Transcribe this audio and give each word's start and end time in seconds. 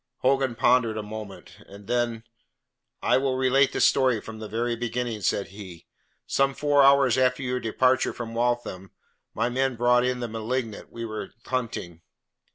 Hogan 0.21 0.55
pondered 0.55 0.97
a 0.97 1.03
moment. 1.03 1.57
Then: 1.69 2.23
"I 3.03 3.17
will 3.17 3.37
relate 3.37 3.71
the 3.71 3.79
story 3.79 4.19
from 4.19 4.39
the 4.39 4.47
very 4.47 4.75
beginning," 4.75 5.21
said 5.21 5.49
he. 5.49 5.85
"Some 6.25 6.55
four 6.55 6.81
hours 6.81 7.19
after 7.19 7.43
your 7.43 7.59
departure 7.59 8.11
from 8.11 8.33
Waltham) 8.33 8.89
my 9.35 9.47
men 9.47 9.75
brought 9.75 10.03
in 10.03 10.19
the 10.19 10.27
malignant 10.27 10.91
we 10.91 11.05
were 11.05 11.29
hunting. 11.45 12.01